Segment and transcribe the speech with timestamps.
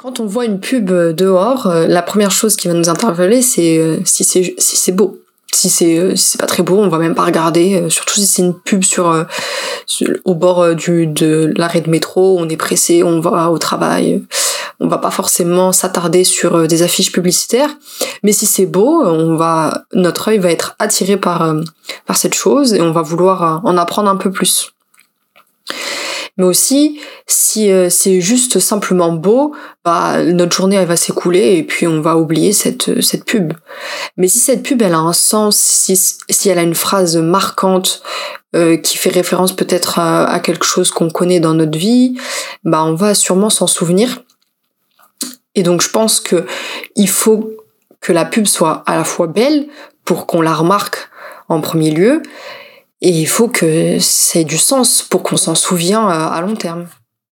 [0.00, 4.24] Quand on voit une pub dehors, la première chose qui va nous interpeller, c'est si
[4.24, 5.18] c'est si c'est beau.
[5.52, 7.90] Si c'est si pas très beau, on va même pas regarder.
[7.90, 9.26] surtout si c'est une pub sur,
[10.24, 14.22] au bord du de l'arrêt de métro, on est pressé, on va au travail
[14.80, 17.70] on va pas forcément s'attarder sur euh, des affiches publicitaires,
[18.22, 21.60] mais si c'est beau, on va notre œil va être attiré par euh,
[22.06, 24.72] par cette chose et on va vouloir euh, en apprendre un peu plus.
[26.40, 29.54] Mais aussi, si c'est juste simplement beau,
[29.84, 33.52] bah, notre journée elle va s'écouler et puis on va oublier cette, cette pub.
[34.16, 38.02] Mais si cette pub elle a un sens, si, si elle a une phrase marquante
[38.54, 42.16] qui fait référence peut-être à, à, quelque chose qu'on connaît dans notre vie,
[42.64, 44.22] bah on va sûrement s'en souvenir
[45.54, 46.46] et donc je pense que
[46.96, 47.50] il faut
[48.00, 49.66] que la pub soit à la fois belle
[50.06, 51.10] pour qu'on la remarque
[51.48, 52.22] en premier lieu,
[53.02, 56.54] et il faut que ça ait du sens pour qu'on s'en souvienne euh, à long
[56.54, 56.86] terme.